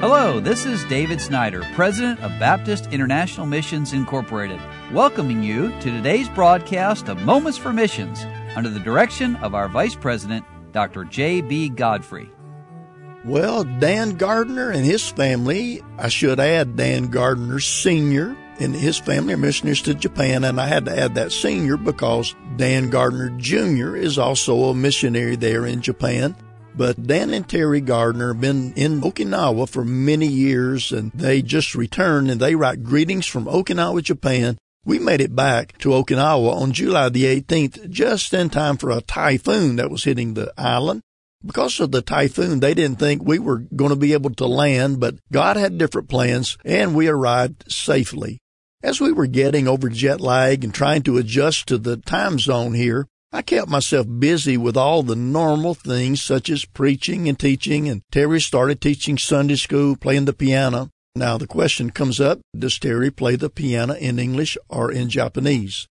[0.00, 4.60] Hello, this is David Snyder, President of Baptist International Missions Incorporated,
[4.92, 8.24] welcoming you to today's broadcast of Moments for Missions
[8.54, 11.02] under the direction of our Vice President, Dr.
[11.02, 11.70] J.B.
[11.70, 12.30] Godfrey.
[13.24, 18.36] Well, Dan Gardner and his family, I should add Dan Gardner Sr.
[18.60, 22.36] and his family are missionaries to Japan, and I had to add that senior because
[22.56, 23.96] Dan Gardner Jr.
[23.96, 26.36] is also a missionary there in Japan.
[26.78, 31.74] But Dan and Terry Gardner have been in Okinawa for many years and they just
[31.74, 34.58] returned and they write greetings from Okinawa, Japan.
[34.84, 39.00] We made it back to Okinawa on July the 18th, just in time for a
[39.00, 41.00] typhoon that was hitting the island.
[41.44, 45.00] Because of the typhoon, they didn't think we were going to be able to land,
[45.00, 48.38] but God had different plans and we arrived safely.
[48.84, 52.74] As we were getting over jet lag and trying to adjust to the time zone
[52.74, 57.86] here, I kept myself busy with all the normal things such as preaching and teaching,
[57.86, 60.88] and Terry started teaching Sunday school, playing the piano.
[61.14, 65.86] Now the question comes up, does Terry play the piano in English or in Japanese?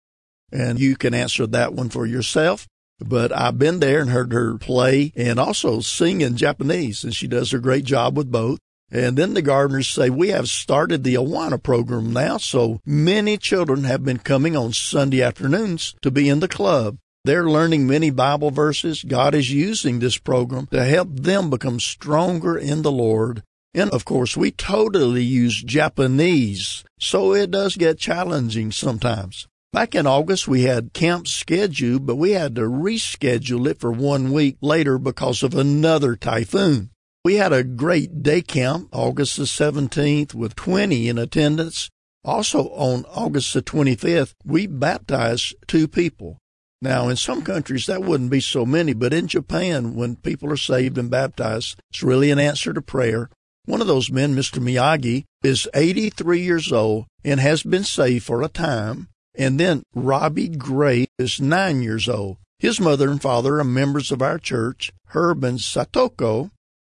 [0.50, 2.66] And you can answer that one for yourself.
[3.00, 7.28] But I've been there and heard her play and also sing in Japanese, and she
[7.28, 8.58] does a great job with both.
[8.90, 13.84] And then the Gardners say, we have started the Awana program now, so many children
[13.84, 16.96] have been coming on Sunday afternoons to be in the club.
[17.26, 19.02] They're learning many Bible verses.
[19.02, 23.42] God is using this program to help them become stronger in the Lord.
[23.74, 29.48] And of course, we totally use Japanese, so it does get challenging sometimes.
[29.72, 34.30] Back in August, we had camp scheduled, but we had to reschedule it for one
[34.30, 36.90] week later because of another typhoon.
[37.24, 41.90] We had a great day camp, August the 17th, with 20 in attendance.
[42.24, 46.38] Also on August the 25th, we baptized two people.
[46.82, 50.58] Now, in some countries, that wouldn't be so many, but in Japan, when people are
[50.58, 53.30] saved and baptized, it's really an answer to prayer.
[53.64, 54.62] One of those men, Mr.
[54.62, 59.08] Miyagi, is 83 years old and has been saved for a time.
[59.36, 62.38] And then Robbie Gray is nine years old.
[62.58, 66.50] His mother and father are members of our church, Herb and Satoko.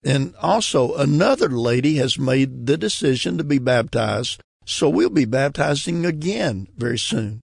[0.04, 4.40] And also another lady has made the decision to be baptized.
[4.64, 7.40] So we'll be baptizing again very soon.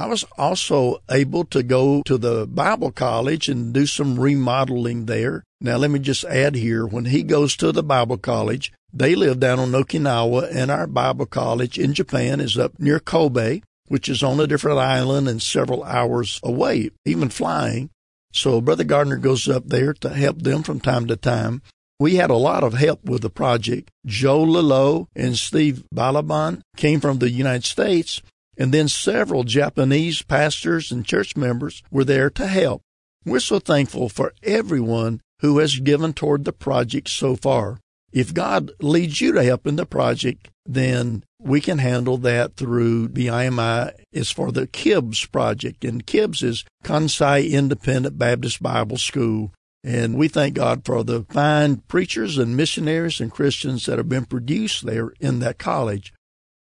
[0.00, 5.44] I was also able to go to the Bible college and do some remodeling there.
[5.60, 9.40] Now, let me just add here when he goes to the Bible college, they live
[9.40, 14.22] down on Okinawa, and our Bible college in Japan is up near Kobe, which is
[14.22, 17.90] on a different island and several hours away, even flying.
[18.32, 21.60] So, Brother Gardner goes up there to help them from time to time.
[21.98, 23.90] We had a lot of help with the project.
[24.06, 28.22] Joe Lilo and Steve Balaban came from the United States
[28.60, 32.82] and then several Japanese pastors and church members were there to help.
[33.24, 37.80] We're so thankful for everyone who has given toward the project so far.
[38.12, 43.08] If God leads you to help in the project, then we can handle that through
[43.08, 45.82] BIMI is for the KIBS project.
[45.82, 49.54] And KIBS is Kansai Independent Baptist Bible School.
[49.82, 54.26] And we thank God for the fine preachers and missionaries and Christians that have been
[54.26, 56.12] produced there in that college.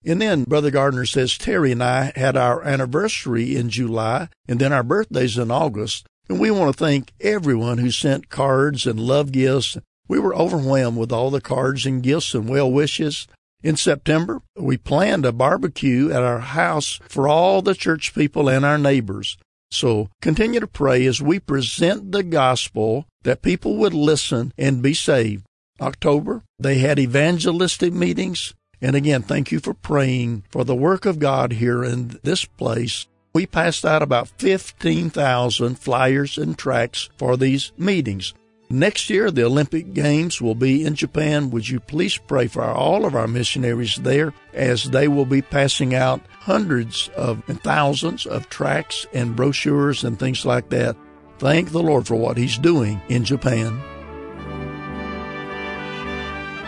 [0.06, 4.74] And then Brother Gardner says Terry and I had our anniversary in July and then
[4.74, 6.08] our birthdays in August.
[6.28, 9.78] And we want to thank everyone who sent cards and love gifts.
[10.08, 13.28] We were overwhelmed with all the cards and gifts and well wishes.
[13.64, 18.66] In September, we planned a barbecue at our house for all the church people and
[18.66, 19.38] our neighbors.
[19.70, 24.96] So continue to pray as we present the gospel that people would listen and be
[24.96, 25.46] saved.
[25.80, 31.20] October, they had evangelistic meetings and again, thank you for praying for the work of
[31.20, 33.08] God here in this place.
[33.34, 38.34] We passed out about 15,000 flyers and tracts for these meetings.
[38.70, 41.52] Next year, the Olympic Games will be in Japan.
[41.52, 45.94] Would you please pray for all of our missionaries there as they will be passing
[45.94, 50.96] out hundreds of and thousands of tracts and brochures and things like that?
[51.38, 53.82] Thank the Lord for what He's doing in Japan.